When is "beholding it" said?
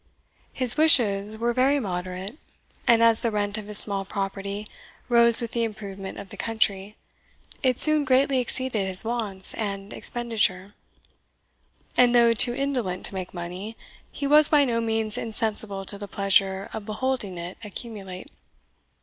16.87-17.59